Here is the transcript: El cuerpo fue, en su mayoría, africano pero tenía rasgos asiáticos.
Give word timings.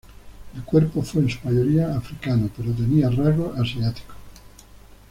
El 0.55 0.63
cuerpo 0.63 1.03
fue, 1.03 1.21
en 1.21 1.29
su 1.29 1.37
mayoría, 1.47 1.95
africano 1.95 2.49
pero 2.57 2.73
tenía 2.73 3.07
rasgos 3.11 3.55
asiáticos. 3.59 4.15